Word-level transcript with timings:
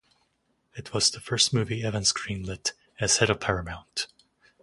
It 0.73 0.95
was 0.95 1.11
the 1.11 1.19
first 1.19 1.53
movie 1.53 1.83
Evans 1.83 2.11
greenlit 2.11 2.71
as 2.99 3.13
the 3.13 3.19
head 3.19 3.29
of 3.29 3.39
Paramount. 3.39 4.07